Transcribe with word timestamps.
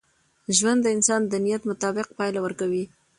ژوند 0.57 0.79
د 0.83 0.87
انسان 0.95 1.21
د 1.27 1.33
نیت 1.45 1.63
مطابق 1.71 2.07
پایله 2.17 2.39
ورکوي. 2.45 2.83